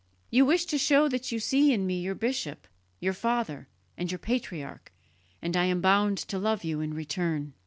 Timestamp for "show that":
0.79-1.31